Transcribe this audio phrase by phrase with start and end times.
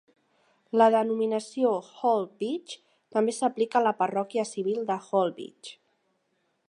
[0.81, 1.73] La denominació
[2.11, 2.75] "Holbeach"
[3.17, 5.75] també s'aplica a la parròquia civil de Holbeach.